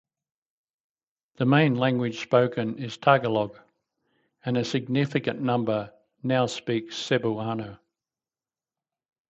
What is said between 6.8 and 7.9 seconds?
Cebuano.